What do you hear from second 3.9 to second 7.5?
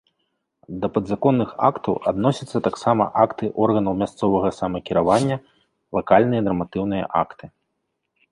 мясцовага самакіравання, лакальныя нарматыўныя акты.